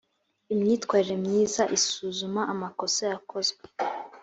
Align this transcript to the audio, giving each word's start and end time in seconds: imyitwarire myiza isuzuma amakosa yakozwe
imyitwarire 0.53 1.15
myiza 1.25 1.63
isuzuma 1.77 2.41
amakosa 2.53 3.01
yakozwe 3.13 3.63